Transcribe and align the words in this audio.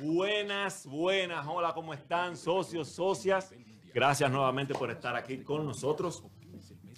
Buenas, 0.00 0.86
buenas. 0.86 1.46
Hola, 1.46 1.72
¿cómo 1.72 1.94
están, 1.94 2.36
socios, 2.36 2.88
socias? 2.88 3.54
Gracias 3.94 4.30
nuevamente 4.30 4.74
por 4.74 4.90
estar 4.90 5.14
aquí 5.14 5.38
con 5.38 5.64
nosotros. 5.64 6.24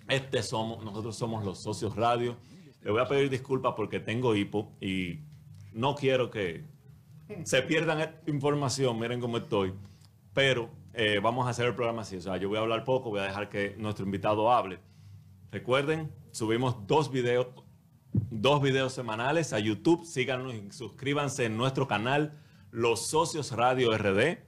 Este 0.09 0.43
somos, 0.43 0.83
nosotros 0.83 1.17
somos 1.17 1.45
los 1.45 1.59
socios 1.59 1.95
radio. 1.95 2.37
Le 2.83 2.91
voy 2.91 3.01
a 3.01 3.07
pedir 3.07 3.29
disculpas 3.29 3.75
porque 3.77 4.01
tengo 4.01 4.35
hipo 4.35 4.73
y 4.81 5.21
no 5.73 5.95
quiero 5.95 6.31
que 6.31 6.65
se 7.45 7.61
pierdan 7.63 8.17
información. 8.27 8.99
Miren 8.99 9.21
cómo 9.21 9.37
estoy. 9.37 9.75
Pero 10.33 10.71
eh, 10.95 11.21
vamos 11.23 11.47
a 11.47 11.51
hacer 11.51 11.67
el 11.67 11.75
programa 11.75 12.03
así. 12.03 12.17
O 12.17 12.21
sea, 12.23 12.39
yo 12.39 12.49
voy 12.49 12.57
a 12.57 12.63
hablar 12.63 12.85
poco, 12.85 13.11
voy 13.11 13.21
a 13.21 13.25
dejar 13.25 13.51
que 13.51 13.75
nuestro 13.77 14.07
invitado 14.07 14.51
hable. 14.51 14.79
Recuerden, 15.51 16.11
subimos 16.31 16.87
dos 16.87 17.11
videos, 17.11 17.49
dos 18.13 18.63
videos 18.63 18.93
semanales 18.93 19.53
a 19.53 19.59
YouTube. 19.59 20.05
Síganos 20.05 20.55
y 20.55 20.71
suscríbanse 20.71 21.45
en 21.45 21.57
nuestro 21.57 21.87
canal 21.87 22.33
Los 22.71 23.07
Socios 23.07 23.53
Radio 23.53 23.97
RD. 23.97 24.39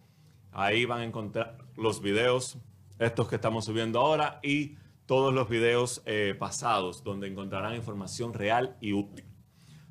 Ahí 0.53 0.85
van 0.85 1.01
a 1.01 1.05
encontrar 1.05 1.59
los 1.77 2.01
videos, 2.01 2.59
estos 2.99 3.29
que 3.29 3.37
estamos 3.37 3.65
subiendo 3.65 4.01
ahora, 4.01 4.41
y 4.43 4.77
todos 5.07 5.35
los 5.35 5.49
videos 5.49 6.03
eh, 6.07 6.35
pasados, 6.39 7.03
donde 7.03 7.27
encontrarán 7.27 7.75
información 7.75 8.33
real 8.33 8.77
y 8.81 8.93
útil. 8.93 9.25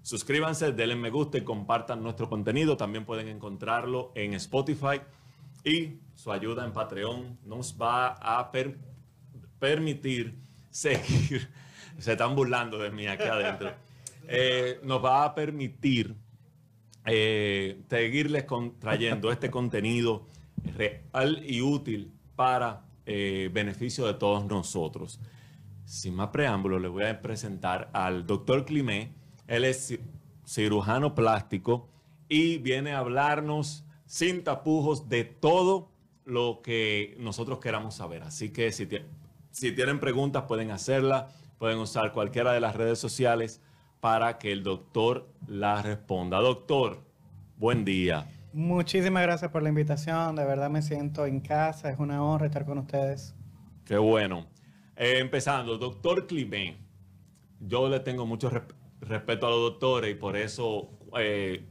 Suscríbanse, 0.01 0.71
denle 0.71 0.95
me 0.95 1.09
gusta 1.09 1.37
y 1.37 1.43
compartan 1.43 2.01
nuestro 2.01 2.29
contenido. 2.29 2.77
También 2.77 3.05
pueden 3.05 3.27
encontrarlo 3.27 4.11
en 4.15 4.33
Spotify 4.33 5.01
y 5.63 5.99
su 6.15 6.31
ayuda 6.31 6.65
en 6.65 6.71
Patreon 6.71 7.37
nos 7.43 7.79
va 7.79 8.13
a 8.13 8.51
permitir 9.59 10.39
seguir. 10.69 11.49
Se 11.99 12.13
están 12.13 12.35
burlando 12.35 12.77
de 12.77 12.91
mí 12.91 13.07
aquí 13.07 13.23
adentro. 13.23 13.71
Eh, 14.31 14.79
nos 14.83 15.03
va 15.03 15.23
a 15.23 15.33
permitir 15.33 16.15
eh, 17.03 17.81
seguirles 17.89 18.45
trayendo 18.77 19.31
este 19.31 19.49
contenido 19.49 20.27
real 20.77 21.41
y 21.43 21.61
útil 21.61 22.11
para 22.35 22.85
eh, 23.07 23.49
beneficio 23.51 24.05
de 24.05 24.13
todos 24.13 24.45
nosotros. 24.45 25.19
Sin 25.85 26.13
más 26.13 26.27
preámbulos, 26.29 26.79
les 26.79 26.91
voy 26.91 27.05
a 27.05 27.19
presentar 27.19 27.89
al 27.91 28.27
doctor 28.27 28.65
Climé. 28.65 29.13
Él 29.47 29.65
es 29.65 29.97
cirujano 30.45 31.15
plástico 31.15 31.89
y 32.27 32.59
viene 32.59 32.93
a 32.93 32.99
hablarnos 32.99 33.83
sin 34.05 34.43
tapujos 34.43 35.09
de 35.09 35.23
todo 35.23 35.89
lo 36.25 36.61
que 36.61 37.15
nosotros 37.19 37.57
queramos 37.57 37.95
saber. 37.95 38.21
Así 38.21 38.51
que 38.51 38.71
si, 38.71 38.87
si 39.49 39.71
tienen 39.71 39.99
preguntas 39.99 40.43
pueden 40.43 40.69
hacerlas, 40.69 41.33
pueden 41.59 41.77
usar 41.77 42.13
cualquiera 42.13 42.53
de 42.53 42.61
las 42.61 42.75
redes 42.75 42.97
sociales 42.97 43.61
para 43.99 44.39
que 44.39 44.51
el 44.51 44.63
doctor 44.63 45.27
las 45.45 45.85
responda. 45.85 46.39
Doctor, 46.39 47.03
buen 47.57 47.83
día. 47.83 48.27
Muchísimas 48.53 49.21
gracias 49.23 49.51
por 49.51 49.61
la 49.61 49.69
invitación. 49.69 50.37
De 50.37 50.45
verdad 50.45 50.69
me 50.69 50.81
siento 50.81 51.25
en 51.25 51.41
casa. 51.41 51.91
Es 51.91 51.99
una 51.99 52.23
honra 52.23 52.47
estar 52.47 52.65
con 52.65 52.79
ustedes. 52.79 53.35
Qué 53.85 53.97
bueno. 53.97 54.47
Eh, 54.95 55.19
empezando, 55.19 55.77
doctor 55.77 56.25
Climén. 56.25 56.77
Yo 57.59 57.89
le 57.89 57.99
tengo 57.99 58.25
mucho 58.25 58.49
respeto 59.01 59.45
a 59.45 59.49
los 59.49 59.59
doctores 59.59 60.11
y 60.11 60.15
por 60.15 60.37
eso 60.37 60.89
eh, 61.17 61.65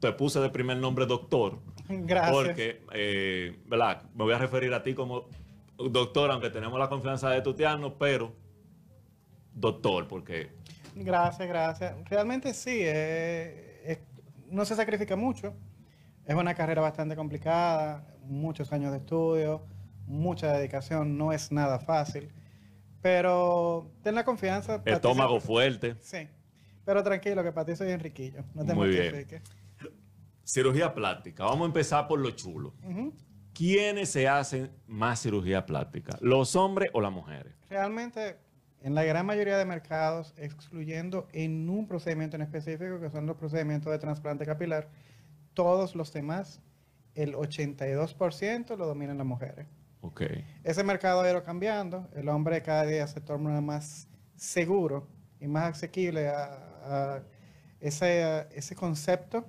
te 0.00 0.12
puse 0.12 0.40
de 0.40 0.48
primer 0.48 0.78
nombre 0.78 1.04
doctor. 1.04 1.60
Gracias. 1.86 2.32
Porque, 2.32 2.82
eh, 2.92 3.60
¿verdad? 3.66 4.04
Me 4.14 4.24
voy 4.24 4.32
a 4.32 4.38
referir 4.38 4.72
a 4.72 4.82
ti 4.82 4.94
como 4.94 5.28
doctor, 5.76 6.30
aunque 6.30 6.48
tenemos 6.48 6.78
la 6.78 6.88
confianza 6.88 7.28
de 7.28 7.42
tutearnos, 7.42 7.92
pero 7.98 8.39
doctor, 9.54 10.08
porque... 10.08 10.50
Gracias, 10.94 11.48
gracias. 11.48 11.94
Realmente 12.08 12.52
sí, 12.54 12.84
no 14.50 14.64
se 14.64 14.74
sacrifica 14.74 15.16
mucho. 15.16 15.54
Es 16.24 16.34
una 16.34 16.54
carrera 16.54 16.80
bastante 16.82 17.16
complicada, 17.16 18.06
muchos 18.24 18.72
años 18.72 18.92
de 18.92 18.98
estudio, 18.98 19.64
mucha 20.06 20.52
dedicación, 20.52 21.16
no 21.16 21.32
es 21.32 21.50
nada 21.52 21.78
fácil. 21.78 22.30
Pero 23.02 23.90
ten 24.02 24.14
la 24.14 24.24
confianza. 24.24 24.82
Estómago 24.84 25.40
fuerte. 25.40 25.96
Sí. 26.00 26.28
Pero 26.84 27.02
tranquilo, 27.02 27.42
que 27.42 27.52
para 27.52 27.66
ti 27.66 27.76
soy 27.76 27.90
Enriquillo. 27.90 28.44
No 28.54 28.64
te 28.64 28.74
Muy 28.74 28.88
bien. 28.90 29.26
Cirugía 30.44 30.92
plástica. 30.92 31.44
Vamos 31.44 31.62
a 31.62 31.66
empezar 31.66 32.08
por 32.08 32.18
lo 32.18 32.30
chulo. 32.32 32.74
¿Quiénes 33.54 34.10
se 34.10 34.28
hacen 34.28 34.70
más 34.86 35.22
cirugía 35.22 35.64
plástica? 35.64 36.18
¿Los 36.20 36.56
hombres 36.56 36.90
o 36.92 37.00
las 37.00 37.12
mujeres? 37.12 37.54
Realmente 37.68 38.38
en 38.82 38.94
la 38.94 39.04
gran 39.04 39.26
mayoría 39.26 39.58
de 39.58 39.64
mercados, 39.64 40.32
excluyendo 40.36 41.28
en 41.32 41.68
un 41.68 41.86
procedimiento 41.86 42.36
en 42.36 42.42
específico, 42.42 43.00
que 43.00 43.10
son 43.10 43.26
los 43.26 43.36
procedimientos 43.36 43.92
de 43.92 43.98
trasplante 43.98 44.46
capilar, 44.46 44.88
todos 45.54 45.94
los 45.94 46.12
demás, 46.12 46.60
el 47.14 47.34
82% 47.34 48.76
lo 48.76 48.86
dominan 48.86 49.18
las 49.18 49.26
mujeres. 49.26 49.66
Okay. 50.00 50.46
Ese 50.64 50.82
mercado 50.82 51.20
ha 51.20 51.30
ido 51.30 51.44
cambiando, 51.44 52.08
el 52.14 52.28
hombre 52.30 52.62
cada 52.62 52.86
día 52.86 53.06
se 53.06 53.20
torna 53.20 53.60
más 53.60 54.08
seguro 54.34 55.06
y 55.40 55.46
más 55.46 55.76
asequible 55.76 56.28
a, 56.28 57.22
ese, 57.80 58.46
ese 58.52 58.74
concepto 58.74 59.44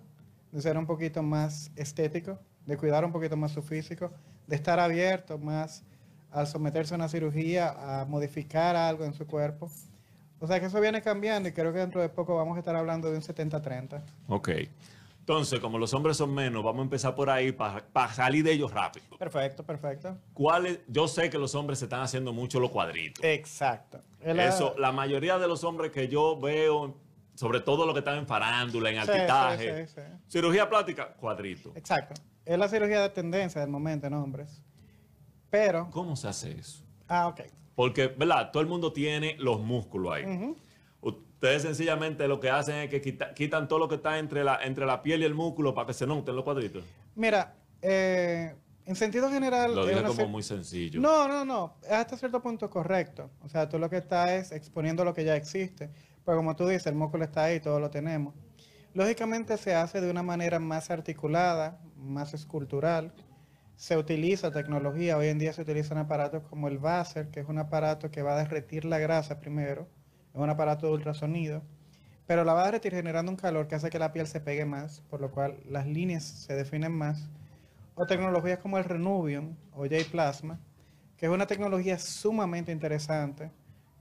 de 0.51 0.61
ser 0.61 0.77
un 0.77 0.85
poquito 0.85 1.23
más 1.23 1.71
estético, 1.77 2.37
de 2.65 2.75
cuidar 2.75 3.05
un 3.05 3.13
poquito 3.13 3.37
más 3.37 3.51
su 3.51 3.61
físico, 3.61 4.11
de 4.47 4.55
estar 4.57 4.79
abierto 4.79 5.37
más 5.37 5.85
al 6.31 6.47
someterse 6.47 6.93
a 6.93 6.97
una 6.97 7.09
cirugía, 7.09 8.01
a 8.01 8.05
modificar 8.05 8.75
algo 8.75 9.05
en 9.05 9.13
su 9.13 9.27
cuerpo. 9.27 9.69
O 10.39 10.47
sea 10.47 10.59
que 10.59 10.65
eso 10.65 10.81
viene 10.81 11.01
cambiando 11.01 11.49
y 11.49 11.51
creo 11.51 11.71
que 11.71 11.79
dentro 11.79 12.01
de 12.01 12.09
poco 12.09 12.35
vamos 12.35 12.55
a 12.55 12.59
estar 12.59 12.75
hablando 12.75 13.11
de 13.11 13.17
un 13.17 13.23
70-30. 13.23 14.01
Ok. 14.27 14.49
Entonces, 15.19 15.59
como 15.59 15.77
los 15.77 15.93
hombres 15.93 16.17
son 16.17 16.33
menos, 16.33 16.63
vamos 16.63 16.79
a 16.79 16.83
empezar 16.83 17.13
por 17.13 17.29
ahí 17.29 17.51
para 17.51 18.13
salir 18.13 18.43
de 18.43 18.53
ellos 18.53 18.73
rápido. 18.73 19.05
Perfecto, 19.19 19.63
perfecto. 19.63 20.17
¿Cuáles? 20.33 20.79
Yo 20.87 21.07
sé 21.07 21.29
que 21.29 21.37
los 21.37 21.53
hombres 21.53 21.77
se 21.77 21.85
están 21.85 22.01
haciendo 22.01 22.33
mucho 22.33 22.59
los 22.59 22.71
cuadritos. 22.71 23.23
Exacto. 23.23 24.01
Eso, 24.19 24.73
la 24.79 24.91
mayoría 24.91 25.37
de 25.37 25.47
los 25.47 25.63
hombres 25.63 25.91
que 25.91 26.07
yo 26.07 26.39
veo, 26.39 26.95
sobre 27.35 27.59
todo 27.59 27.85
los 27.85 27.93
que 27.93 27.99
están 27.99 28.17
en 28.17 28.25
farándula, 28.25 28.89
en 28.89 28.97
altitaje, 28.97 29.87
cirugía 30.27 30.67
plástica, 30.67 31.13
cuadrito. 31.13 31.71
Exacto. 31.75 32.19
Es 32.43 32.57
la 32.57 32.67
cirugía 32.67 33.01
de 33.01 33.09
tendencia 33.09 33.61
del 33.61 33.69
momento 33.69 34.07
en 34.07 34.15
hombres. 34.15 34.63
Pero. 35.51 35.89
¿Cómo 35.91 36.15
se 36.15 36.27
hace 36.27 36.51
eso? 36.57 36.83
Ah, 37.07 37.27
ok. 37.27 37.41
Porque, 37.75 38.07
¿verdad? 38.07 38.51
Todo 38.51 38.63
el 38.63 38.69
mundo 38.69 38.91
tiene 38.91 39.35
los 39.37 39.61
músculos 39.61 40.13
ahí. 40.13 40.55
Ustedes 41.01 41.63
sencillamente 41.63 42.27
lo 42.27 42.39
que 42.39 42.49
hacen 42.49 42.75
es 42.75 42.89
que 42.89 43.01
quitan 43.35 43.67
todo 43.67 43.79
lo 43.79 43.87
que 43.87 43.95
está 43.95 44.17
entre 44.17 44.43
la, 44.43 44.63
entre 44.63 44.85
la 44.85 45.01
piel 45.01 45.21
y 45.21 45.25
el 45.25 45.33
músculo 45.33 45.73
para 45.73 45.87
que 45.87 45.93
se 45.93 46.07
noten 46.07 46.35
los 46.35 46.43
cuadritos. 46.43 46.83
Mira, 47.15 47.55
eh, 47.81 48.55
en 48.85 48.95
sentido 48.95 49.29
general. 49.29 49.75
Lo 49.75 49.85
dije 49.85 50.03
como 50.03 50.27
muy 50.27 50.43
sencillo. 50.43 51.01
No, 51.01 51.27
no, 51.27 51.43
no. 51.43 51.75
Hasta 51.89 52.15
cierto 52.15 52.41
punto 52.41 52.69
correcto. 52.69 53.29
O 53.41 53.49
sea, 53.49 53.67
tú 53.67 53.77
lo 53.77 53.89
que 53.89 53.97
estás 53.97 54.29
es 54.29 54.51
exponiendo 54.51 55.03
lo 55.03 55.13
que 55.13 55.25
ya 55.25 55.35
existe. 55.35 55.89
Pero 56.23 56.37
como 56.37 56.55
tú 56.55 56.67
dices, 56.67 56.87
el 56.87 56.95
músculo 56.95 57.23
está 57.23 57.45
ahí, 57.45 57.59
todo 57.59 57.79
lo 57.79 57.89
tenemos. 57.89 58.35
Lógicamente 58.93 59.57
se 59.57 59.73
hace 59.73 59.99
de 59.99 60.11
una 60.11 60.21
manera 60.21 60.59
más 60.59 60.91
articulada, 60.91 61.79
más 61.97 62.33
escultural 62.33 63.13
se 63.81 63.97
utiliza 63.97 64.51
tecnología, 64.51 65.17
hoy 65.17 65.29
en 65.29 65.39
día 65.39 65.53
se 65.53 65.63
utilizan 65.63 65.97
aparatos 65.97 66.43
como 66.43 66.67
el 66.67 66.77
Vaser, 66.77 67.29
que 67.31 67.39
es 67.39 67.49
un 67.49 67.57
aparato 67.57 68.11
que 68.11 68.21
va 68.21 68.33
a 68.35 68.43
derretir 68.43 68.85
la 68.85 68.99
grasa 68.99 69.39
primero, 69.39 69.87
es 70.35 70.39
un 70.39 70.51
aparato 70.51 70.85
de 70.85 70.93
ultrasonido, 70.93 71.63
pero 72.27 72.43
la 72.43 72.53
va 72.53 72.61
a 72.61 72.65
derretir 72.65 72.93
generando 72.93 73.31
un 73.31 73.37
calor 73.37 73.67
que 73.67 73.73
hace 73.73 73.89
que 73.89 73.97
la 73.97 74.13
piel 74.13 74.27
se 74.27 74.39
pegue 74.39 74.65
más, 74.65 75.01
por 75.09 75.19
lo 75.19 75.31
cual 75.31 75.57
las 75.67 75.87
líneas 75.87 76.23
se 76.23 76.53
definen 76.53 76.91
más. 76.91 77.27
O 77.95 78.05
tecnologías 78.05 78.59
como 78.59 78.77
el 78.77 78.83
Renuvium 78.83 79.55
o 79.73 79.79
J-Plasma, 79.79 80.59
que 81.17 81.25
es 81.25 81.31
una 81.31 81.47
tecnología 81.47 81.97
sumamente 81.97 82.71
interesante, 82.71 83.49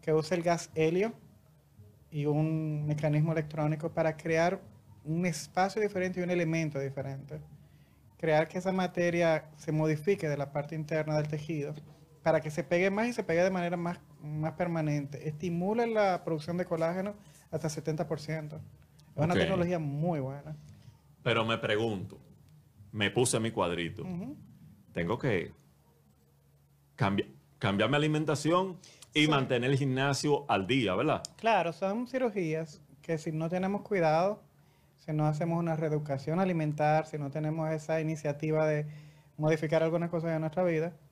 que 0.03 0.13
usa 0.13 0.37
el 0.37 0.43
gas 0.43 0.69
helio 0.75 1.15
y 2.11 2.27
un 2.27 2.85
mecanismo 2.87 3.33
electrónico 3.33 3.89
para 3.89 4.15
crear 4.19 4.61
un 5.07 5.25
espacio 5.25 5.81
diferente 5.81 6.21
y 6.21 6.23
un 6.23 6.31
elemento 6.31 6.79
diferente 6.79 7.41
crear 8.21 8.49
que 8.49 8.59
esa 8.59 8.71
materia 8.71 9.47
se 9.57 9.73
modifique 9.73 10.29
de 10.29 10.37
la 10.37 10.53
parte 10.53 10.75
interna 10.75 11.17
del 11.17 11.27
tejido 11.27 11.75
para 12.23 12.43
que 12.43 12.51
se 12.51 12.63
pegue 12.63 12.91
más 12.91 13.09
y 13.09 13.15
se 13.15 13.25
pegue 13.25 13.43
de 13.43 13.51
manera 13.51 13.79
más, 13.79 13.99
más 14.23 14.53
permanente. 14.53 15.27
Estimula 15.27 15.87
la 15.87 16.23
producción 16.23 16.59
de 16.59 16.67
colágeno 16.67 17.15
hasta 17.51 17.69
70%. 17.69 18.57
Es 18.57 18.61
una 19.17 19.33
tecnología 19.33 19.79
muy 19.79 20.21
buena. 20.21 20.55
Pero 21.23 21.47
me 21.47 21.57
pregunto, 21.57 22.21
me 22.93 23.11
puse 23.11 23.41
mi 23.41 23.53
cuadrito. 23.53 24.05
Tengo 24.93 25.19
que 25.19 25.53
cambiar 26.97 27.89
mi 27.89 27.97
alimentación 27.97 28.77
y 29.15 29.29
mantener 29.29 29.71
el 29.71 29.79
gimnasio 29.79 30.45
al 30.47 30.67
día, 30.67 30.95
¿verdad? 30.95 31.23
Claro, 31.39 31.73
son 31.73 32.07
cirugías 32.07 32.83
que 33.01 33.17
si 33.17 33.33
no 33.33 33.49
tenemos 33.49 33.81
cuidado, 33.81 34.43
si 35.01 35.13
no 35.13 35.27
hacemos 35.27 35.59
una 35.59 35.77
reeducación 35.77 36.41
alimentar, 36.41 37.07
si 37.07 37.19
no 37.19 37.31
tenemos 37.31 37.71
esa 37.71 38.01
iniciativa 38.01 38.67
de 38.67 38.87
modificar 39.37 39.83
algunas 39.83 40.11
cosas 40.11 40.31
de 40.33 40.39
nuestra 40.39 40.63
vida, 40.63 40.93